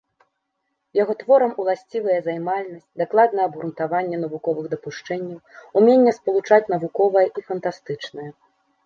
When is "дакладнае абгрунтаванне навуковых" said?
3.01-4.65